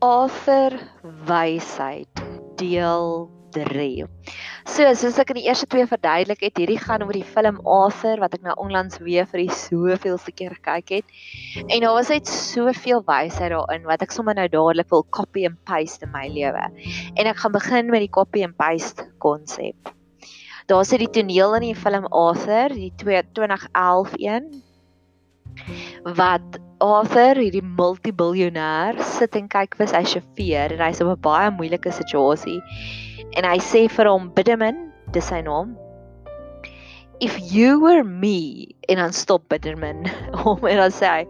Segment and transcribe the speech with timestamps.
[0.00, 0.78] Arthur
[1.28, 2.20] wysheid
[2.56, 4.06] deel 3.
[4.64, 8.22] So, soos ek in die eerste twee verduidelik het, hierdie gaan oor die film Arthur
[8.22, 11.12] wat ek nou onlangs weer vir die soveelste keer gekyk het.
[11.66, 15.60] En daar was net soveel wysheid daarin wat ek sommer nou dadelik wil copy and
[15.68, 16.64] paste in my lewe.
[17.20, 19.92] En ek gaan begin met die copy and paste konsep.
[20.72, 24.48] Daar sit die toneel in die film Arthur, die 2011 een
[26.16, 31.50] wat Arthur, hierdie multibiljoenêr, sit en kyk vir sy sjofeur en hy's op 'n baie
[31.52, 32.60] moeilike situasie.
[33.36, 35.76] En hy sê vir hom, "Bidemin, dis sy naam.
[37.20, 40.10] If you were me," en dan stop Bidemin
[40.44, 41.26] om en dan sê hy,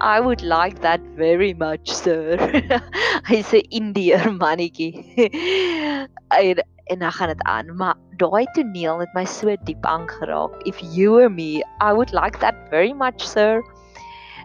[0.00, 2.36] "I would like that very much, sir."
[3.30, 4.94] hy sê Indiër mannetjie.
[6.30, 10.54] en en dan gaan dit aan, maar daai toneel het my so diep aangeraak.
[10.64, 13.62] If you were me, I would like that very much, sir.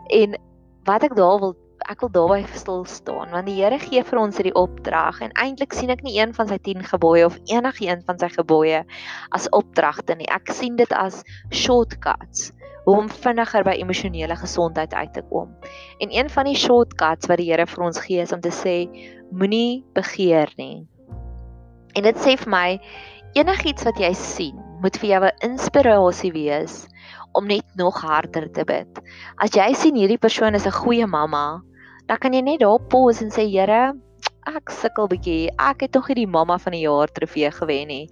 [0.09, 0.37] En
[0.83, 1.55] wat ek daar wil
[1.89, 5.73] ek wil daarby stil staan want die Here gee vir ons hierdie opdrag en eintlik
[5.73, 8.83] sien ek nie een van sy 10 gebooie of enigiets van sy gebooie
[9.37, 10.29] as opdragte nie.
[10.29, 12.51] Ek sien dit as shortcuts
[12.89, 15.53] om vinniger by emosionele gesondheid uit te kom.
[16.01, 18.85] En een van die shortcuts wat die Here vir ons gee is om te sê
[19.31, 20.87] moenie begeer nie.
[21.95, 22.67] En dit sê vir my
[23.39, 26.87] enigiets wat jy sien moet vir jou 'n inspirasie wees
[27.33, 28.99] om net nog harder te bid.
[29.37, 31.61] As jy sien hierdie persoon is 'n goeie mamma,
[32.07, 33.93] dan kan jy net daar pause en sê Here,
[34.47, 35.49] ek sukkel bietjie.
[35.59, 38.07] Ek het tog hierdie mamma van die jaar trofee gewen nie.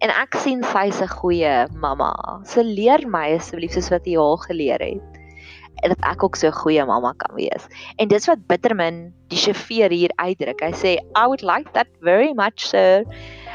[0.00, 2.12] En ek sien sy's 'n goeie mamma.
[2.44, 5.11] So leer my asseblief soos wat jy haar geleer het
[5.80, 7.66] dat ek ook so 'n goeie mamma kan wees.
[7.96, 10.60] En dis wat Bitterman die chauffeur hier uitdruk.
[10.60, 13.04] Hy sê I would like that very much sir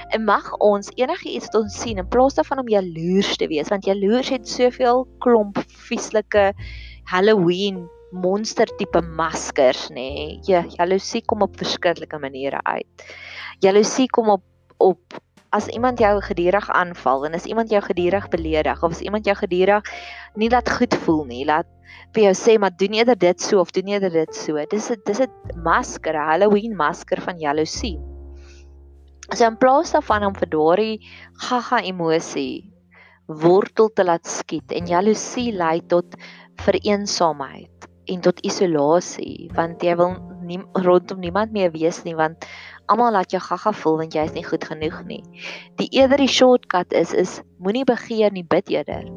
[0.09, 3.71] en mag ons enige iets wat ons sien in plaas daarvan om jaloers te wees
[3.73, 6.51] want jaloers het soveel klomp vieslike
[7.11, 10.39] Halloween monster tipe maskers nê nee.
[10.47, 13.07] ja jaloesie kom op verskillike maniere uit
[13.63, 14.45] jaloesie kom op
[14.77, 15.19] op
[15.51, 19.35] as iemand jou gedurig aanval en as iemand jou gedurig beledig of as iemand jou
[19.35, 19.83] gedurig
[20.35, 21.67] nie laat goed voel nie laat
[22.15, 24.57] vir jou sê maar doen eerder dit so of doen eerder dit so.
[24.69, 27.99] Dis 'n dis 'n masker 'n Halloween masker van jaloesie.
[29.35, 30.99] So in plaas daarvan om vir daardie
[31.47, 32.71] gaga emosie
[33.27, 36.15] wortel te laat skiet en jaloesie lei tot
[36.63, 40.15] vereensaamheid en tot isolasie want jy wil
[40.47, 42.47] nie rondom niemand meer wees nie want
[42.87, 45.23] almal laat jou gaga voel want jy is nie goed genoeg nie.
[45.79, 49.07] Die eerder die shortcut is is moenie begeer nie bid eerder.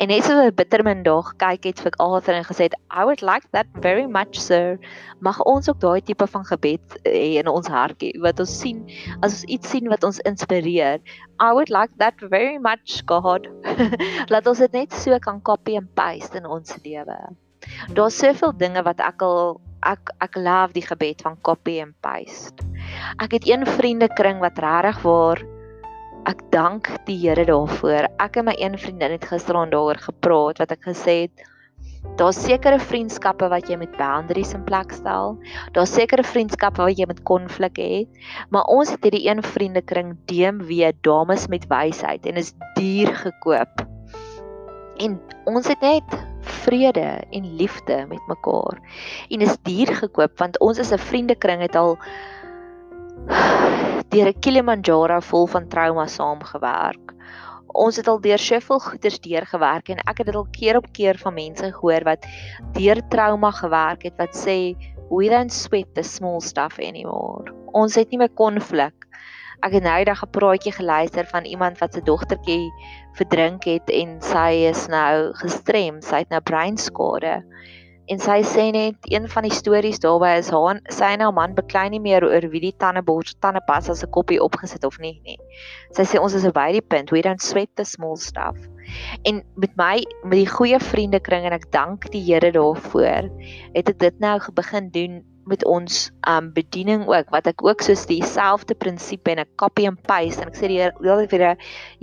[0.00, 3.46] En net so 'n bittermin dag kyk het vir Arthur en gesê I would like
[3.52, 4.78] that very much sir.
[5.20, 8.86] Mag ons ook daai tipe van gebed hê in ons hartjie wat ons sien
[9.20, 11.00] as ons iets sien wat ons inspireer.
[11.40, 13.48] I would like that very much God.
[14.32, 17.18] Laat ons dit net so kan copy and paste in ons lewe.
[17.94, 22.64] Daar's soveel dinge wat ek al ek ek love die gebed van copy and paste.
[23.22, 25.42] Ek het een vriendekring wat regtig waar
[26.30, 28.08] ek dank die Here daarvoor.
[28.22, 31.48] Ek en my een vriendin het gisteraand daaroor gepraat wat ek gesê het
[32.18, 35.36] daar's sekere vriendskappe wat jy met boundaries in plek stel.
[35.76, 38.22] Daar's sekere vriendskappe wat jy met konflik het.
[38.50, 43.86] Maar ons het hierdie een vriendekring DMW dames met wysheid en is duur gekoop.
[45.02, 45.18] En
[45.50, 46.18] ons het net
[46.62, 48.78] vrede en liefde met mekaar.
[49.30, 51.98] En is duur gekoop want ons is 'n vriendekring het al
[54.12, 57.14] deur 'n Kilimanjaro vol van trauma saamgewerk.
[57.72, 61.18] Ons het al deur soveel goeters deurgewerk en ek het dit al keer op keer
[61.18, 62.26] van mense gehoor wat
[62.76, 64.74] deur trauma gewerk het wat sê
[65.10, 67.52] we don't sweat the small stuff anymore.
[67.72, 68.94] Ons het nie meer konflik.
[69.62, 72.70] Ek het nou eendag 'n praatjie geluister van iemand wat se dogtertjie
[73.14, 77.44] verdrink het en sy is nou gestrem, sy het nou breinskade.
[78.10, 81.54] En sy sê net een van die stories daarby is haar sy en haar man
[81.54, 85.38] beklei nie meer oor wie die tandebors tandepas as 'n koppie opgesit of nie nie.
[85.94, 88.58] Sy sê ons is by die punt we don't sweat the small stuff.
[89.24, 93.30] En met my met die goeie vriendekring en ek dank die Here daarvoor,
[93.74, 98.04] het ek dit nou begin doen met ons um bediening ook wat ek ook soos
[98.06, 100.92] dieselfde prinsipie en 'n copy and paste en ek sê die Here
[101.28, 101.56] vir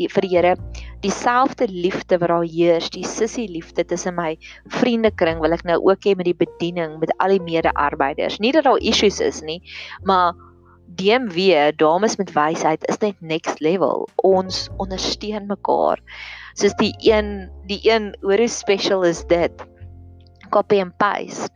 [0.10, 0.56] vir die Here
[1.02, 4.38] dieselfde liefde wat daar heers, die sissie liefde tussen my
[4.68, 8.40] vriendekring wil ek nou ook hê met die bediening met al die mede-arbeiders.
[8.40, 9.62] Nie dat daar issues is nie,
[10.04, 10.36] maar
[11.00, 14.10] DMW, dames met wysheid is net next level.
[14.16, 16.02] Ons ondersteun mekaar.
[16.56, 19.54] Soos die een, die een, hoe special is dit?
[20.50, 21.50] Copy and paste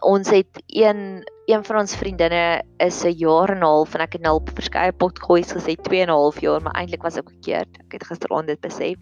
[0.00, 4.12] ons het een een van ons vriendinne is 'n jaar en 'n half en ek
[4.12, 7.30] het nou op verskeie potgoeis gesê 2 en 'n half jaar, maar eintlik was ek
[7.30, 7.78] verkeerd.
[7.86, 8.96] Ek het gisteraand dit besef.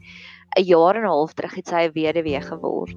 [0.56, 2.96] 'n Jaar en 'n half terug het sy 'n weduwee geword.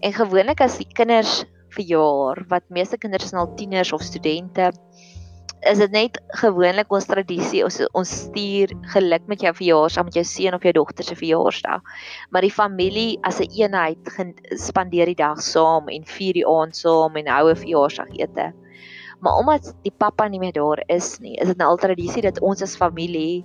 [0.00, 4.72] En gewoonlik as die kinders verjaar, wat meeste kinders is nou tieners of studente,
[5.66, 10.24] is dit net gewoonlik ons tradisie ons ons stuur geluk met jou verjaarsdag met jou
[10.24, 11.82] seun of jou dogter se verjaarsdag.
[12.30, 13.98] Maar die familie as 'n een eenheid
[14.58, 18.52] spandeer die dag saam en vier die aand saam en hou 'n verjaarsdagete.
[19.20, 22.40] Maar omdat die pappa nie meer daar is nie, is dit nou al tradisie dat
[22.40, 23.44] ons as familie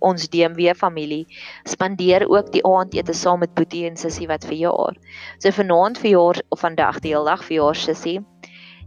[0.00, 1.26] ons DMW familie
[1.64, 4.96] spandeer ook die aandete saam met Boetie en Sissie wat verjaar.
[5.38, 8.20] So vanaand verjaar of vandag die hele dag verjaar Sissie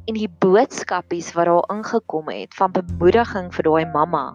[0.09, 4.25] en die boodskapies wat daar ingekom het van bemoediging vir daai mamma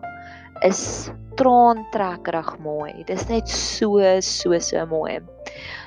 [0.64, 2.92] is traantrekkerig mooi.
[3.08, 5.18] Dis net so so so mooi.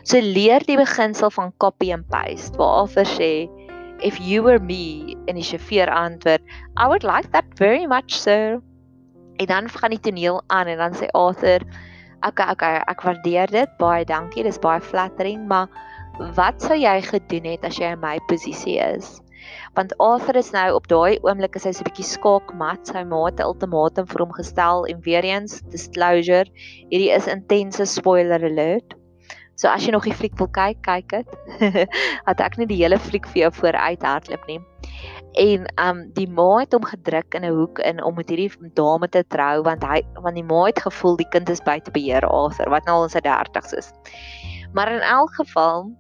[0.04, 3.50] So leer die beginsel van copy and paste waar Alfer sê
[4.06, 6.44] if you were me en die chauffeur antwoord
[6.78, 8.60] I would like that very much sir.
[9.40, 11.64] En dan gaan die toneel aan en dan sê Arthur
[12.28, 15.72] okay okay ek waardeer dit baie dankie dis baie flattering maar
[16.36, 19.22] wat sou jy gedoen het as jy in my posisie is?
[19.76, 23.26] Want Arthur is nou op daai oomblik is hy so 'n bietjie skaakmat sy ma
[23.26, 26.48] het 'n ultimatum vir hom gestel en weer eens disclosure
[26.90, 28.96] hierdie is intense spoiler alert.
[29.60, 31.28] So as jy nog die fliek wil kyk kyk dit.
[32.30, 34.60] Het ek nie die hele fliek vir jou vooruit hardloop nie.
[35.40, 39.08] En um die ma het hom gedruk in 'n hoek in om met hierdie dame
[39.08, 42.72] te trou want hy want die ma het gevoel die kind is buite beheer Arthur
[42.72, 43.92] wat nou al in sy 30's is.
[44.74, 45.92] Maar in elk geval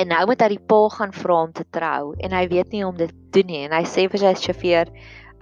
[0.00, 2.84] En nou moet hy die pa gaan vra om te trou en hy weet nie
[2.86, 4.92] om dit te doen nie en hy sê vir sy sjofeur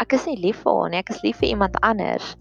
[0.02, 2.34] ek is nie lief vir hom nie, ek is lief vir iemand anders.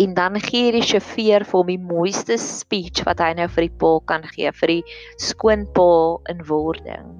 [0.00, 3.76] En dan gee die sjofeur vir hom die mooiste speech wat hy nou vir die
[3.82, 5.90] pa kan gee vir die skoonpa
[6.32, 7.12] in wording.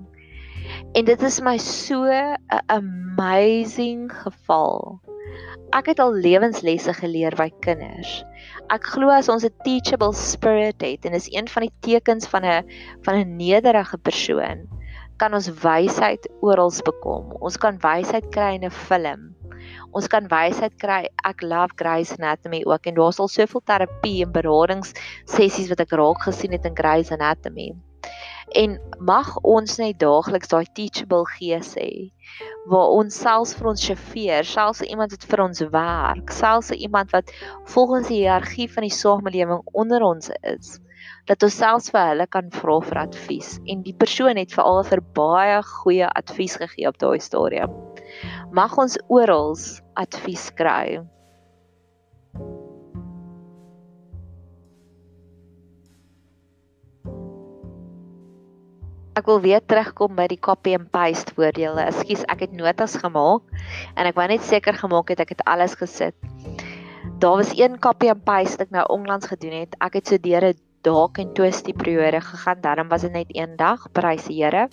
[0.97, 2.37] En dit is my so 'n
[2.69, 5.01] amazing geval.
[5.73, 8.23] Ek het al lewenslesse geleer by kinders
[8.73, 12.44] ek glo as ons 'n teachable spirit het en is een van die tekens van
[12.44, 12.64] 'n
[13.05, 14.69] van 'n nederige persoon
[15.20, 17.37] kan ons wysheid oral bekom.
[17.38, 19.37] Ons kan wysheid kry in 'n film.
[19.93, 21.08] Ons kan wysheid kry.
[21.25, 24.93] Ek love Grey's Anatomy ook en daar's al soveel terapie en beradings
[25.25, 27.73] sessies wat ek raak gesien het in Grey's Anatomy.
[28.58, 31.93] En mag ons net daagliks daai teachable gees hê
[32.70, 37.32] waar ons selfs vir ons sjofeur, selfs iemand wat vir ons werk, selfs iemand wat
[37.75, 40.76] volgens die hiërargie van die samelewing onder ons is,
[41.31, 45.02] dat ons selfs vir hulle kan vra vir advies en die persoon het veral vir
[45.19, 47.75] baie goeie advies gegee op daai stadium.
[48.52, 49.56] Mag ons oral
[49.99, 51.00] advies kry.
[59.12, 61.85] Ek wil weer terugkom by die copy and paste voordele.
[61.85, 63.44] Ekskuus, ek het notas gemaak
[63.93, 66.17] en ek wou net seker gemaak het ek het alles gesit.
[67.20, 69.76] Daar was een copy and paste wat ek nou onlangs gedoen het.
[69.85, 72.64] Ek het so deur 'n dalk en twist die periode gegaan.
[72.64, 74.69] Daarom was dit net een dag, prys die Here.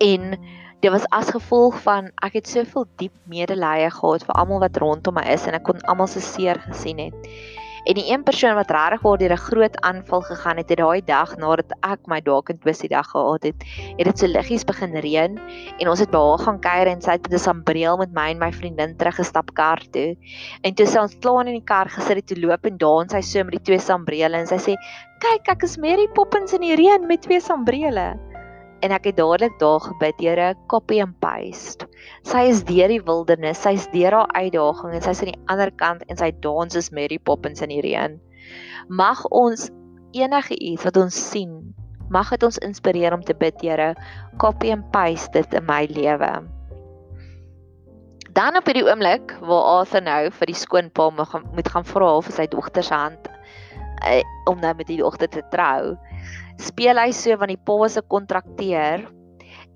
[0.00, 0.38] En
[0.80, 5.14] dit was as gevolg van ek het soveel diep medelee gehad vir almal wat rondom
[5.14, 7.14] my is en ek kon almal se seer gesien het.
[7.88, 11.00] En die een persoon wat regtig waar deur 'n groot aanval gegaan het, het daai
[11.04, 13.64] dag nadat ek my dalk in twis die dag gehad het,
[13.96, 15.40] het dit so liggies begin reën
[15.78, 18.38] en ons het by haar gaan kuier en sy het 'n sambreel met my en
[18.38, 20.16] my vriendin teruggestap kar toe.
[20.62, 23.20] En toe sy ons klaar in die kar gesit het toe loop en dans sy
[23.20, 24.76] so met die twee sambrele en sy sê:
[25.20, 28.27] "Kyk, ek is Mary Poppins in die reën met twee sambrele."
[28.84, 31.86] En ek het dadelik daar gebid, Here, copy and paste.
[32.26, 35.40] Sy is deur die wildernis, sy is deur haar uitdaging en sy is aan die
[35.54, 38.18] ander kant en sy dans is Mary Poppins in die reën.
[38.88, 39.68] Mag ons
[40.16, 41.74] enige iets wat ons sien,
[42.14, 43.94] mag dit ons inspireer om te bid, Here,
[44.38, 46.30] copy and paste dit in my lewe.
[48.38, 52.46] Dan op hierdie oomblik waar Arthur nou vir die skoonpa moet gaan vra of sy
[52.46, 53.26] dogter se hand
[54.06, 55.96] uh, om nou met die dogter te trou
[56.58, 59.06] speel hy so van die pa se kontrakteur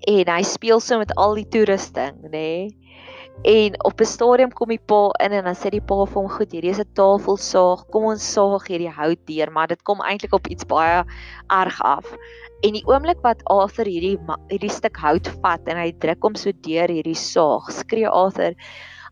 [0.07, 2.31] en hy speel so met al die toerusting, nê?
[2.31, 2.83] Nee?
[3.41, 6.29] En op 'n stadium kom die pa in en dan sê die pa vir hom:
[6.29, 7.79] "Goed, hierdie is 'n tafelsaag.
[7.91, 11.03] Kom ons saag hierdie hout deur, maar dit kom eintlik op iets baie
[11.49, 12.05] erg af."
[12.63, 16.51] En die oomblik wat Arthur hierdie hierdie stuk hout vat en hy druk hom so
[16.51, 18.53] deur hierdie saag, skree Arthur: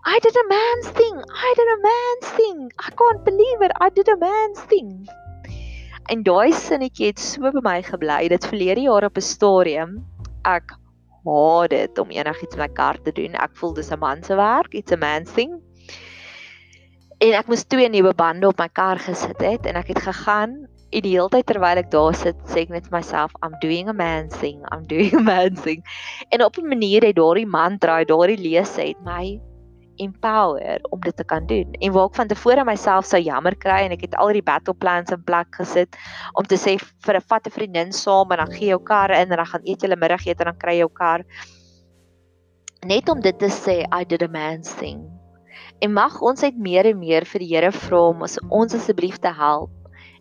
[0.05, 1.17] "I did a man's thing.
[1.19, 2.71] I did a man's thing.
[2.79, 3.71] I can't believe it.
[3.81, 5.07] I did a man's thing."
[6.09, 8.27] En daai sinnetjie het so by my gebly.
[8.29, 10.05] Dit verlede jaar op 'n stadium
[10.43, 10.73] ek
[11.25, 13.35] haat dit om enigiets met my kar te doen.
[13.35, 15.61] Ek voel dis 'n man se werk, it's a man's thing.
[17.19, 20.67] En ek moes twee nuwe bande op my kar gesit het en ek het gegaan
[20.91, 23.87] en die hele tyd terwyl ek daar sit, sê ek net vir myself, I'm doing
[23.87, 25.85] a man's thing, I'm doing a man's thing.
[26.31, 29.39] En op 'n manier het daardie mantra, daardie lese het my
[30.01, 31.75] empower om dit te kan doen.
[31.79, 34.73] En waar ek van tevore myself sou jammer kry en ek het al die battle
[34.73, 35.97] plans in plek gesit
[36.39, 39.31] om te sê vir 'n vat 'n vriendin saam en dan gee jou kar in
[39.31, 41.25] en dan gaan eet julle middagete en dan kry jy jou kar.
[42.85, 45.05] Net om dit te sê I did a man's thing.
[45.81, 49.33] En mag ons uit meer en meer vir die Here vra om ons asseblief te
[49.33, 49.71] help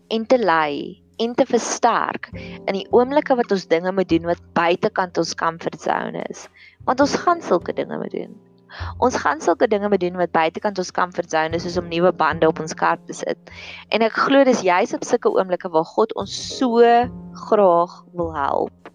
[0.09, 4.41] en te lei en te versterk in die oomblikke wat ons dinge moet doen wat
[4.57, 6.47] buitekant ons comfort zone is.
[6.85, 8.50] Want ons gaan sulke dinge moet doen.
[8.99, 12.11] Ons gaan sulke dinge moet doen wat buitekant ons comfort zone is, soos om nuwe
[12.11, 13.53] bande op ons kar te sit.
[13.89, 16.81] En ek glo dis juis op sulke oomblikke waar God ons so
[17.47, 18.91] graag wil help.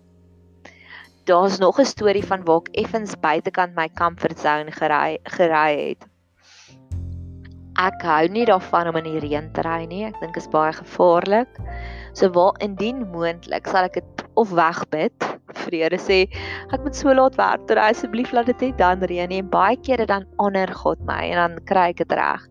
[1.26, 6.06] Daar's nog 'n storie van waar ek effens buitekant my comfort zone gery gery het.
[7.76, 10.04] Ek hou nie daarvan om in die reën te ry nie.
[10.04, 11.59] Ek dink dit is baie gevaarlik.
[12.12, 15.36] So waar indien moontlik sal ek dit of wegbid.
[15.65, 16.23] Vrede sê
[16.73, 20.07] ek moet so laat werk dat asseblief laat dit net dan reën en baie kere
[20.07, 22.43] dan honor God my en dan kry ek dit reg.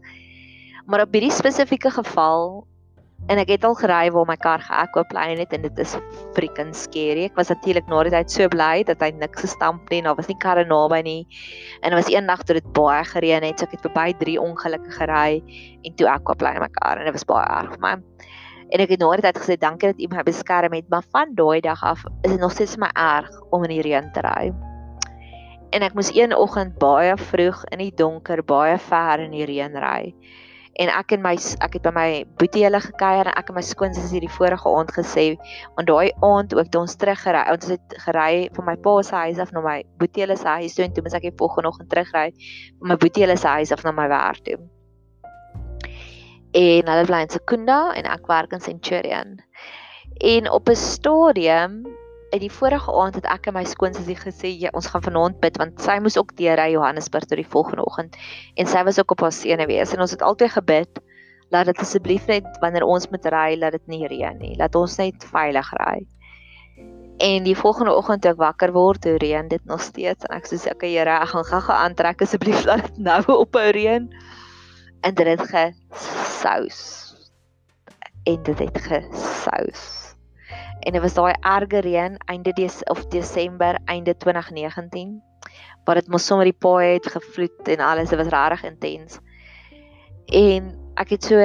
[0.85, 2.65] Maar op hierdie spesifieke geval
[3.31, 5.95] en ek het al gery waar my kar geaquaplane het en dit is
[6.37, 7.25] freaking scary.
[7.25, 10.17] Ek was natuurlik na die tyd so bly dat hy niks gestamp nie en daar
[10.19, 11.21] was nie karre naby nie.
[11.81, 14.93] En dit was eendag toe dit baie gereën het, so ek het verby 3 ongelukke
[14.99, 15.41] gery
[15.81, 17.95] en toe aquaplane my kar en dit was baie erg vir my.
[18.73, 21.61] En ek het nou net gesê dankie dat u my beskerm het, maar van daai
[21.61, 24.49] dag af is dit nog steeds my erg om in die reën te ry.
[25.75, 29.77] En ek moes een oggend baie vroeg in die donker, baie ver in die reën
[29.77, 30.15] ry.
[30.81, 33.63] En ek en my ek het by my boetie hulle gekuier en ek en my
[33.63, 35.27] skoonsis het die vorige aand gesê,
[35.77, 39.39] want daai aand ook toe ons teruggery, ons het gery van my pa se huis
[39.39, 41.93] af na my boetie hulle se huis toe en toe moet ek die volgende oggend
[41.93, 42.31] terugry
[42.81, 44.59] van my boetie hulle se huis af na my werk toe
[46.55, 49.37] en hulle bly in Sekunda en ek werk in Centurion.
[50.23, 51.83] En op 'n stadium
[52.31, 55.57] uit die vorige aand het ek en my skoonsussie gesê ja, ons gaan vanaand bid
[55.57, 58.17] want sy moes ook deur ry Johannesburg tot die volgende oggend
[58.55, 60.99] en sy was ook op haar senuwees en ons het altyd gebid
[61.53, 64.55] laat dit asseblief net wanneer ons moet ry laat dit nie reën nie.
[64.59, 66.05] Laat ons net veilig ry.
[67.23, 70.49] En die volgende oggend toe ek wakker word, toe reën dit nog steeds en ek
[70.49, 74.09] sê okay Here, ek gaan gou-gou aantrek asseblief laat dit nou ophou reën.
[75.05, 75.45] En dit het
[76.45, 77.13] gesous.
[78.23, 80.15] En dit het gesous.
[80.79, 85.21] En dit was daai erge reën einde des of Desember einde 2019
[85.85, 89.19] waar dit mos sommer die paai het gevloed en alles dit was regtig intens.
[90.25, 91.37] En ek het so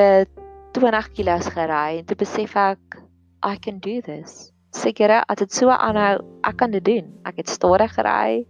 [0.73, 3.01] 20 kg gery en toe besef ek
[3.45, 4.53] I can do this.
[4.71, 7.07] Seker as dit so aanhou, ek kan dit doen.
[7.25, 8.45] Ek het stadig gery.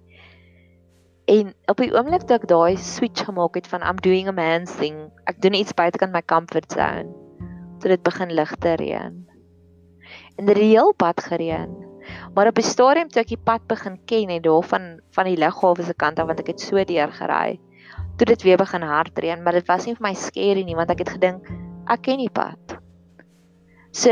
[1.31, 4.73] En op die oomblik toe ek daai switch gemaak het van I'm doing a man's
[4.81, 4.97] thing,
[5.31, 7.13] ek doen iets buitekant my comfort zone,
[7.79, 9.21] toe dit begin ligter reën.
[10.37, 11.71] En dit het heel pad gereën.
[12.35, 15.39] Maar op die stadium toe ek die pad begin ken en daar van van die
[15.39, 17.61] lughawe se kant af want ek het so deur gery,
[18.19, 20.91] toe dit weer begin hard reën, maar dit was nie vir my scary nie want
[20.91, 21.47] ek het gedink
[21.87, 22.75] ek ken die pad.
[23.95, 24.11] So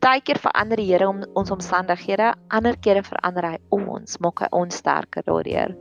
[0.00, 4.48] baie keer verander die Here om ons omstandighede, ander kere verander hy ons, maak hy
[4.56, 5.74] ons sterker daardeur.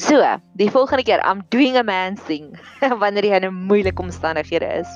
[0.00, 0.16] So,
[0.56, 2.54] die volgende keer I'm doing a man thing
[3.02, 4.88] wanneer jy in 'n moeilike omstandighede is.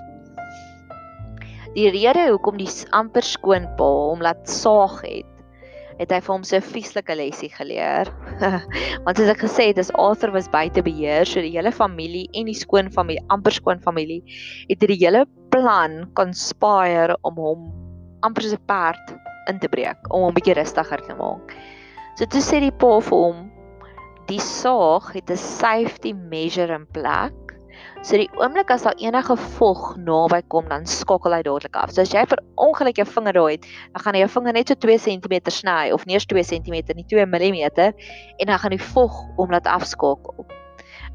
[1.75, 5.29] Die rede hoekom die amper skoonpa hom laat saag het,
[5.99, 8.09] het hy vir hom so 'n vieslike lesie geleer.
[9.05, 12.49] Want soos ek gesê het, as Arthur was buite beheer, so die hele familie en
[12.49, 14.23] die skoonfamilie, amper skoonfamilie,
[14.73, 17.69] het die hele plan conspire om hom
[18.25, 19.19] amper so 'n perd
[19.53, 21.53] in te breek, om hom bietjie rustiger te maak.
[22.17, 23.51] So toe sê die pa vir hom,
[24.29, 27.35] die saag het 'n safety measure in plek.
[28.03, 31.91] So die oomblik as daar enige vog naby kom, dan skakel hy dadelik af.
[31.91, 34.69] So as jy vir ongeluk jou vinger daai het, dan gaan jy jou vinger net
[34.69, 38.71] so 2 cm sny of nie eens 2 cm nie, 2 mm en dan gaan
[38.77, 40.47] die vog om laat afskakel.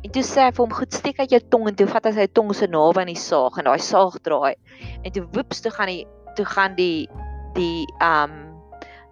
[0.03, 2.11] En toe sê hy vir hom, "Goed, steek uit jou tong en toe vat hy
[2.11, 4.55] sy tong so naby aan die saag en daai saag draai.
[5.03, 7.09] En toe woeps toe gaan die toe gaan die
[7.53, 8.48] die um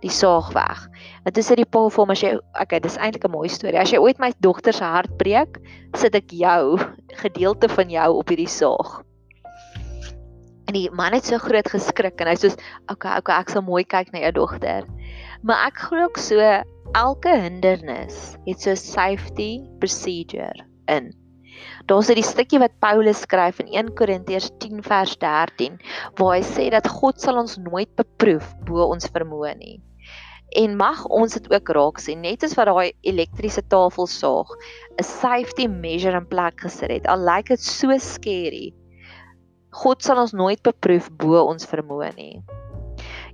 [0.03, 0.85] die saag weg.
[1.25, 3.79] En dit is die pa vir hom as jy okay, dis eintlik 'n mooi storie.
[3.79, 5.59] As jy ooit my dogter se hart breek,
[5.95, 6.77] sit ek jou
[7.23, 9.01] gedeelte van jou op hierdie saag.
[10.67, 12.51] En die man het so groot geskrik en hy sê,
[12.91, 14.83] "Okay, okay, ek sal mooi kyk na jou dogter."
[15.43, 16.39] Maar ek glo ook so
[16.93, 21.13] elke hindernis het so 'n safety procedure in.
[21.87, 25.79] Daar's 'n stukkie wat Paulus skryf in 1 Korintiërs 10 vers 13
[26.17, 29.77] waar hy sê dat God sal ons nooit beproef bo ons vermoë nie.
[30.55, 34.47] En mag ons dit ook raak sien net as wat daai elektriese tafelsaag
[34.99, 37.07] 'n safety measure in plek gesit het.
[37.07, 38.73] Al lyk dit so skerry.
[39.71, 42.41] God sal ons nooit beproef bo ons vermoë nie.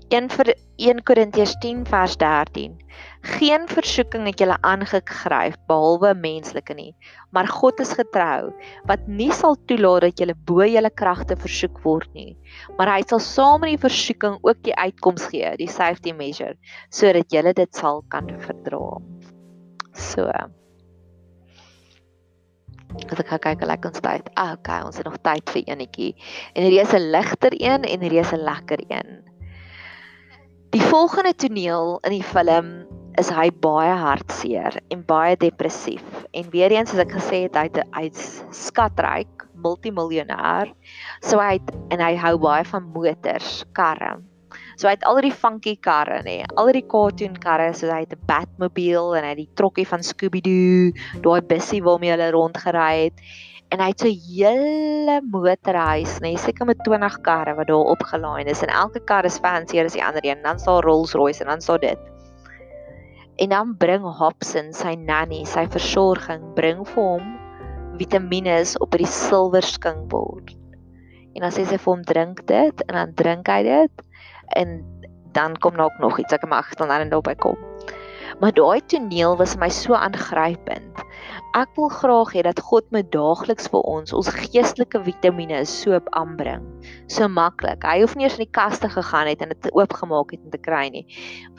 [0.10, 2.78] 1 vir 1 Korintiërs 10 vers 13.
[3.24, 6.92] Geen versoeking het julle aangegryp behalwe menslike nie,
[7.32, 8.52] maar God is getrou
[8.90, 12.34] wat nie sal toelaat dat julle bo julle kragte versoek word nie,
[12.76, 16.58] maar hy sal saam met die versoeking ook die uitkoms gee, die safety measure,
[16.92, 19.00] sodat julle dit sal kan verdra.
[19.96, 20.28] So.
[23.08, 24.28] As ek kyk hoe lekker ons tyd.
[24.38, 26.12] Ah, okay, ons het nog tyd vir enetjie.
[26.54, 29.24] En hierdie is 'n ligter een en hierdie is 'n lekker een.
[30.74, 32.86] Die volgende toneel in die film
[33.22, 36.04] is hy baie hartseer en baie depressief.
[36.34, 40.74] En weer eens soos ek gesê het, hy hy's skatryk, multimiljonair.
[41.22, 44.18] So hy het en hy hou baie van motors, karre.
[44.78, 48.14] So hy het al die funky karre nê, al die cartoon karre, so hy het
[48.14, 53.18] 'n Batmobile en hy het die trokkie van Scooby-Doo, daai bussie waarmee hulle rondgery het.
[53.72, 58.46] En hy het so 'n hele motorhuis, nê, seker met 20 karre wat daar opgelaai
[58.46, 60.44] is en elke kar is fancier as die ander een.
[60.44, 62.13] Dan sal Rolls-Royce en dan sal dit.
[63.42, 67.32] En dan bring Hobson sy nanny, sy versorging, bring vir hom
[67.98, 70.54] vitamiene op die silwer skinkbord.
[71.34, 74.04] En dan sê sy vir hom drink dit en dan drink hy dit
[74.58, 74.82] en
[75.34, 77.58] dan kom daar ook nog iets ek mag dan dan daarby kom.
[78.42, 81.02] Maar daai toneel was my so aangrypend.
[81.54, 86.66] Ek wil graag hê dat God my daagliks vir ons ons geestelike vitamiene so aanbring.
[87.14, 87.86] So maklik.
[87.86, 90.62] Hy hoef nie eers in die kaste gegaan het en dit oopgemaak het om te
[90.66, 91.06] kry nie.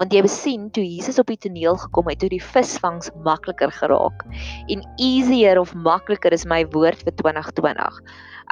[0.00, 4.26] Want jy besien toe Jesus op die toneel gekom het, toe die visvangs makliker geraak.
[4.66, 8.02] En easier of makliker is my woord vir 2020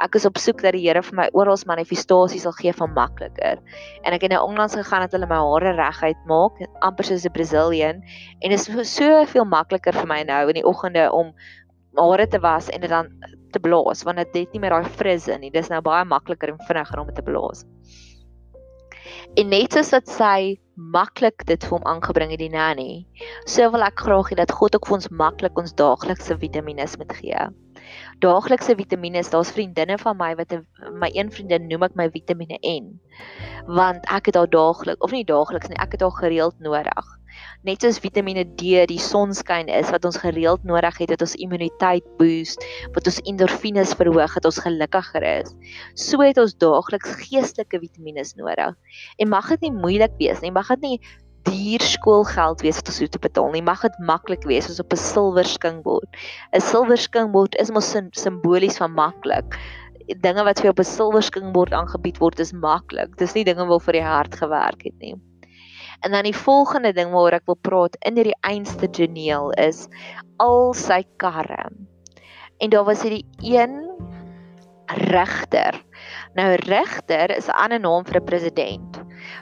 [0.01, 3.59] ek is op soek dat die Here vir my oral manifestasies sal gee van makliker.
[4.03, 7.33] En ek het nou onlangs gegaan dat hulle my hare reguit maak, amper soos 'n
[7.33, 8.01] Brazilian,
[8.41, 11.33] en dit is soveel makliker vir my nou in die oggende om
[11.95, 13.07] hare te was en dit dan
[13.51, 15.51] te blaas want dit het nie meer daai frizz in nie.
[15.51, 17.65] Dis nou baie makliker en vinniger om dit te blaas.
[19.37, 23.05] En net soos wat sy maklik dit vir hom aangebring het die nanny,
[23.45, 27.13] so wil ek graag hê dat God ook vir ons maklik ons daaglikse vitamiene moet
[27.13, 27.49] gee
[28.23, 29.23] daaglikse vitamiene.
[29.29, 30.55] Daar's vriendinne van my wat
[30.99, 32.93] my een vriendin noem ek my Vitamiene N.
[33.67, 37.11] Want ek het haar daagliks of nie daagliks nie, ek het haar gereeld nodig.
[37.65, 42.05] Net soos Vitamiene D die sonskyn is wat ons gereeld nodig het dat ons immuniteit
[42.19, 42.61] boost,
[42.93, 45.53] wat ons endorfines verhoog, dat ons gelukkiger is.
[45.95, 48.75] So het ons daagliks geestelike vitamiene nodig.
[49.17, 50.97] En mag dit nie moeilik wees nie, mag dit nie
[51.43, 53.63] duur skoolgeld wees wat ons moet betaal nie.
[53.65, 56.09] Mag dit maklik wees soos op 'n silwer skinkbord.
[56.53, 59.59] 'n Silwer skinkbord is mos simbolies van maklik.
[60.21, 63.15] Dinge wat vir jou op 'n silwer skinkbord aangebied word is maklik.
[63.17, 65.15] Dis nie dinge waarvoor jy hard gewerk het nie.
[66.03, 69.87] En dan die volgende ding waaroor ek wil praat in hierdie einste geneel is
[70.37, 71.71] al sy karre.
[72.59, 73.87] En daar was hierdie een
[74.87, 75.79] regter.
[76.35, 78.92] Nou regter is 'n ander naam vir 'n president.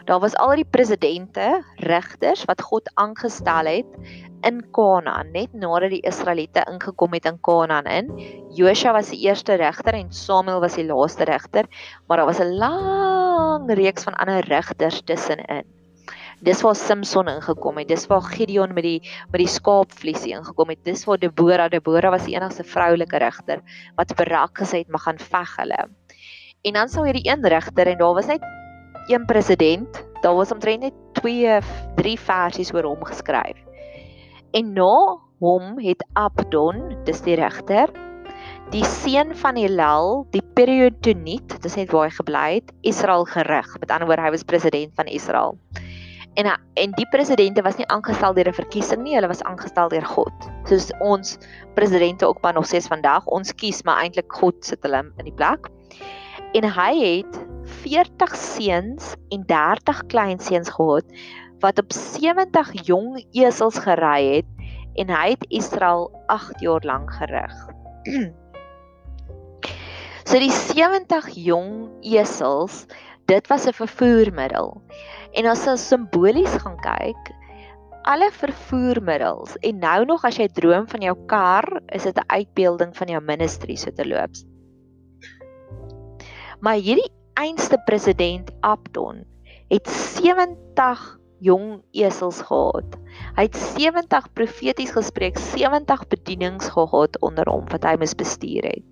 [0.05, 3.97] Daar was al die presidente, regters wat God aangestel het
[4.41, 8.09] in Kanaan net nadat die Israeliete ingekom het in Kanaan in.
[8.57, 11.69] Josua was die eerste regter en Samuel was die laaste regter,
[12.07, 15.65] maar daar was 'n lang reeks van ander regters tussenin.
[16.41, 17.87] Dis waar Samson ingekom het.
[17.87, 20.79] Dis waar Gideon met die met die skaapvliesie ingekom het.
[20.83, 23.61] Dis waar Deborah, Deborah was die enigste vroulike regter
[23.95, 25.89] wat Barak gesê het mag gaan veg hulle.
[26.61, 28.41] En dan sou hierdie een regter en daar was net
[29.11, 31.59] een president, daar was omtrent net 2
[31.95, 33.57] 3 versies oor hom geskryf.
[34.51, 37.91] En na hom het Abdon, dis die regter,
[38.71, 43.67] die seun van Hillel, die periodoniet, dis net waar hy gebly het, Israel gerig.
[43.79, 45.57] Met ander woorde, hy was president van Israel.
[46.39, 46.47] En
[46.79, 50.31] en die presidente was nie aangestel deur 'n verkiesing nie, hulle was aangestel deur God.
[50.63, 51.37] Soos ons
[51.75, 55.35] presidente ook maar nog steeds vandag, ons kies maar eintlik God sit hulle in die
[55.35, 55.67] plek.
[56.53, 57.40] En hy het
[57.81, 61.05] 40 seuns en 30 kleinseuns gehad
[61.61, 64.49] wat op 70 jong esels gery het
[65.01, 67.53] en hy het Israel 8 jaar lank gerig.
[70.29, 72.85] so die 70 jong esels,
[73.29, 74.81] dit was 'n vervoermiddel.
[75.37, 77.31] En as ons simbolies gaan kyk,
[78.01, 82.97] alle vervoermiddels en nou nog as jy droom van jou kar, is dit 'n uitbeelding
[82.97, 84.33] van jou ministry so te loop.
[86.59, 89.23] Maar hierdie einste president Abdon
[89.67, 92.97] het 70 jong esels gehad.
[93.33, 98.85] Hy het 70 profeties gespreek, 70 bedienings gehad onder hom wat hy mis bestuur het.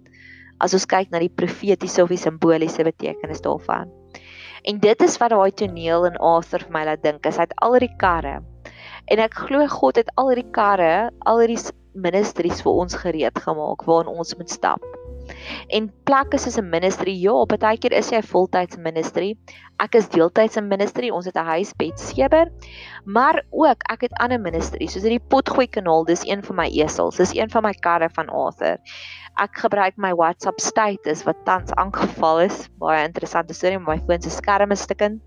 [0.58, 3.92] As ons kyk na die profetiese of die simboliese betekenis daarvan.
[4.66, 7.58] En dit is wat daai toneel in Arthur vir my laat dink, is hy het
[7.62, 8.40] al die karre.
[9.14, 11.62] En ek glo God het al die karre, al die
[11.94, 14.84] ministries vir ons gereed gemaak waarin ons moet stap.
[15.78, 19.38] En plekke soos 'n ministry, ja, partykeer is jy 'n voltydse ministry.
[19.80, 21.10] Ek is deeltyds in ministry.
[21.10, 22.52] Ons het 'n huisbed sewer.
[23.06, 27.18] Maar ook ek het ander ministries, soos hierdie potgooi kanaal, dis een van my esels.
[27.18, 28.78] Dis een van my karre van Arthur.
[29.38, 32.70] Ek gebruik my WhatsApp status wat tans aangeval is.
[32.80, 35.22] Baie interessante storie, maar my foon se skerm is stukkend.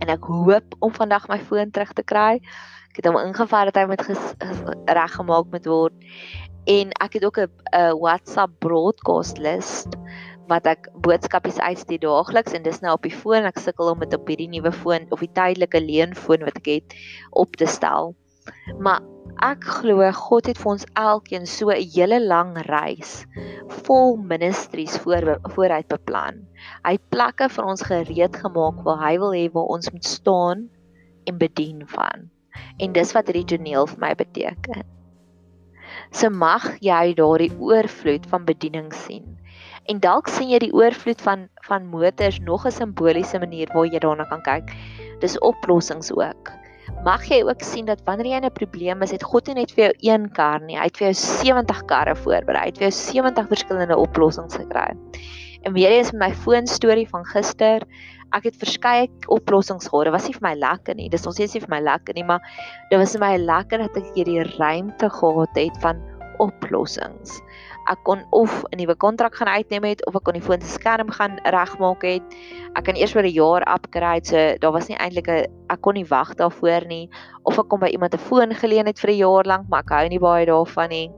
[0.00, 2.40] En ek hoop om vandag my foon terug te kry.
[2.90, 4.02] Ek het hom ingevat dat hy met
[5.00, 5.94] reggemaak moet word
[6.70, 7.50] en ek het ook 'n
[8.02, 9.94] WhatsApp broadcast list
[10.50, 14.14] wat ek boodskapies uitstuur daagliks en dis nou op die foon ek sukkel om dit
[14.14, 16.96] op hierdie nuwe foon of die tydelike leenfoon wat ek het
[17.30, 18.14] op te stel.
[18.82, 19.00] Maar
[19.46, 23.26] ek glo God het vir ons elkeen so 'n hele lang reis
[23.86, 26.42] vol ministries voor vooruit beplan.
[26.84, 30.68] Hy het plekke vir ons gereed gemaak waar hy wil hê waar ons moet staan
[31.24, 32.30] en bedien van.
[32.78, 34.82] En dis wat hierdie toneel vir my beteken
[36.10, 39.26] se mag jy daardie oorvloed van bediening sien.
[39.90, 43.98] En dalk sien jy die oorvloed van van motors nog 'n simboliese manier waar jy
[43.98, 44.74] daarna kan kyk.
[45.20, 46.50] Dis oplossings ook.
[47.04, 49.72] Mag jy ook sien dat wanneer jy in 'n probleem is, het God nie net
[49.72, 52.62] vir jou een kar nie, hy het vir jou 70 karre voorberei.
[52.62, 54.96] Hy het vir jou 70 verskillende oplossings gekry.
[55.62, 57.84] En weer eens met my foon storie van gister,
[58.36, 60.08] ek het verskeie oplossings gehad.
[60.08, 61.08] Dit was nie vir my lekker nie.
[61.10, 62.40] Dis nog steeds nie vir my lekker nie, maar
[62.90, 66.00] dit was vir my lekker dat ek hierdie ruimte gehad het van
[66.40, 67.40] oplossings.
[67.90, 70.68] Ek kon of 'n nuwe kontrak gaan uitneem het of ek kon die foon se
[70.68, 72.22] skerm gaan regmaak het.
[72.76, 75.94] Ek kan eers vir 'n jaar upgrade, so daar was nie eintlik 'n ek kon
[75.94, 77.08] nie wag daarvoor nie
[77.44, 79.90] of ek kon by iemand 'n foon geleen het vir 'n jaar lank, maar ek
[79.90, 81.10] hou nie baie daarvan nie.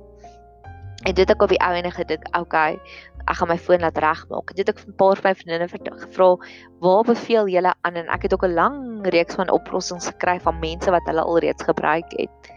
[1.02, 2.78] En dit ek op die ou ene gedink, okay,
[3.26, 4.54] ek gaan my foon laat regmaak.
[4.54, 6.36] Dit het ek 'n paar vyf vriendinne gevra,
[6.80, 10.58] "Waar beveel julle aan?" En ek het ook 'n lang reeks van oplossings gekry van
[10.58, 12.52] mense wat hulle alreeds gebruik het.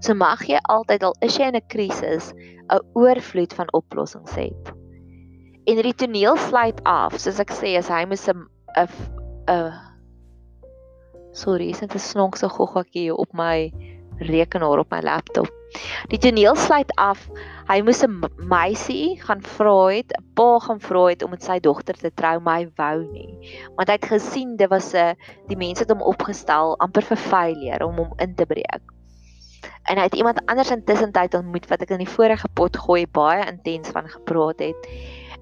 [0.00, 2.32] So mag jy altyd al is jy in 'n krisis,
[2.70, 4.52] 'n oorvloed van oplossings hê.
[5.66, 8.46] En die toneel sluit af, soos ek sê, as hy moet 'n
[9.48, 9.94] 'n
[11.34, 13.72] Sorry, is dit 'n snonkse goggatjie op my
[14.18, 15.50] rekenaar op my laptop.
[16.12, 17.28] Die toneel sluit af.
[17.68, 21.58] Hy moes 'n meisie gaan vra het, 'n pa gaan vra het om met sy
[21.60, 23.32] dogter te trou, maar hy wou nie.
[23.76, 25.16] Want hy het gesien dit was 'n
[25.48, 28.82] die mense het hom opgestel amper vir failure om hom in te breek.
[29.84, 33.06] En hy het iemand anders intussen tyd ontmoet wat ek in die vorige pot gooi
[33.06, 34.88] baie intens van gepraat het.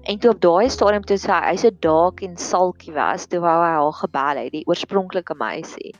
[0.03, 3.53] En toe op daai stadium toe sy hy so dalk en salkie was, toe wou
[3.61, 5.93] hy haar gebel het, die oorspronklike meisie.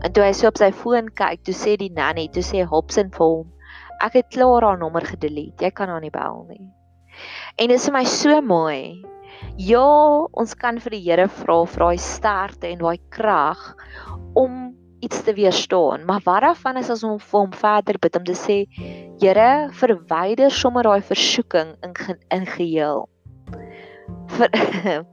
[0.00, 3.12] En toe hy so op sy foon kyk, toe sê die nanny, toe sê Hobson
[3.12, 3.50] vir hom,
[4.02, 5.64] ek het klaar haar nommer gedelete.
[5.66, 6.68] Jy kan haar nie bel nie.
[7.58, 9.04] En dit is vir my so mooi.
[9.58, 9.84] Ja,
[10.32, 13.62] ons kan vir die Here vra vir daai sterkte en daai krag
[14.34, 16.06] om iets te weerstaan.
[16.08, 18.64] Maar wat daarvan is as ons vir hom verder bid om te sê,
[19.22, 21.94] Here, verwyder sommer daai versoeking in
[22.34, 23.04] in geheel
[24.26, 24.50] ver,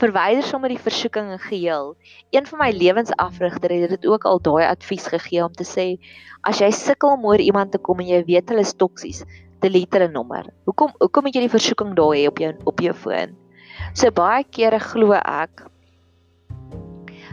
[0.00, 1.94] verwyder sommer die versoeking in geheel.
[2.34, 5.86] Een van my lewensafrigter het dit ook al daai advies gegee om te sê
[6.46, 9.24] as jy sukkel om oor iemand te kom en jy weet hulle is toksies,
[9.64, 10.50] delete hulle nommer.
[10.68, 13.32] Hoekom hoekom het jy die versoeking daar hê op jou op jou foon?
[13.96, 15.64] So baie kere glo ek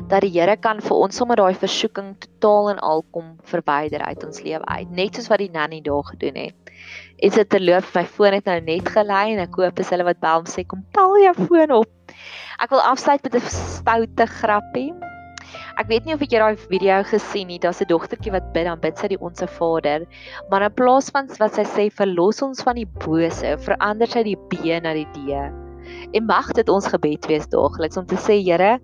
[0.09, 4.23] dat die Here kan vir ons sommer daai versoeking totaal en al kom verwyder uit
[4.25, 6.73] ons lewe uit, net soos wat die nanny daar gedoen het.
[7.23, 10.19] En sy terloop my foon het nou net gelei en ek hoop as hulle wat
[10.23, 12.02] bel om sê kom tel jou foon op.
[12.61, 14.93] Ek wil afsluit met 'n stoute grappie.
[15.77, 18.79] Ek weet nie of jy daai video gesien het, daar's 'n dogtertjie wat bid dan
[18.79, 20.05] bid sy die onsse Vader,
[20.49, 24.37] maar in plaas van wat sy sê verlos ons van die bose, verander sy die
[24.37, 25.33] B na die D.
[26.13, 28.79] En mag dit ons gebed wees daagliks om te sê Here,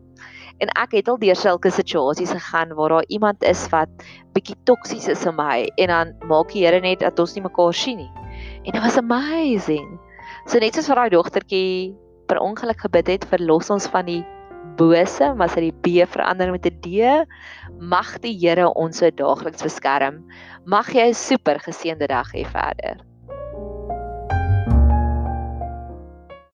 [0.60, 3.88] En ek het al deur sulke situasies gegaan waar daar iemand is wat
[4.36, 7.74] bietjie toksies is in my en dan maak die Here net dat ons nie mekaar
[7.74, 8.12] sien nie.
[8.68, 9.88] En dit was amazing.
[10.52, 11.96] So net soos vir daai dogtertjie
[12.30, 14.22] per ongeluk gebid het verlos ons van die
[14.80, 17.10] bose, maar sy die B verander met 'n D.
[17.80, 20.24] Mag die Here ons so daagliks beskerm.
[20.66, 23.09] Mag jy 'n super geseënde dag hê verder.